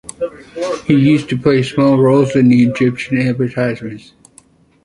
[0.87, 4.13] He used to play small roles in the Egyptian advertisements.